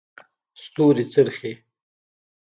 ستوري 0.63 1.05
څرڅي. 1.13 1.51